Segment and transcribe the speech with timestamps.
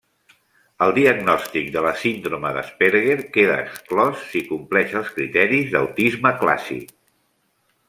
[0.85, 6.91] El diagnòstic de la síndrome d'Asperger queda exclòs si compleix els criteris d'autisme clàssic.